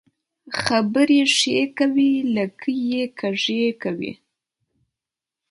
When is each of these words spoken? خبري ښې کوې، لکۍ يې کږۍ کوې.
خبري 0.61 1.21
ښې 1.37 1.59
کوې، 1.77 2.11
لکۍ 2.35 2.77
يې 2.91 3.03
کږۍ 3.19 3.63
کوې. 3.81 4.11